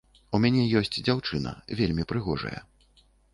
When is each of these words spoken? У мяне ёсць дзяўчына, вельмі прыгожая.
У 0.35 0.37
мяне 0.45 0.63
ёсць 0.79 0.95
дзяўчына, 1.07 1.53
вельмі 1.81 2.07
прыгожая. 2.13 2.57